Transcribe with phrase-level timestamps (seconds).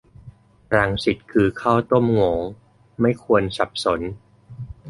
[0.75, 2.37] รังสิตคือข้าวต้มโหงว
[3.01, 4.01] ไม่ควรสับสน